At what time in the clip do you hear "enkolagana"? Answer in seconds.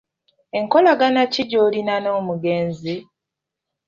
0.57-1.21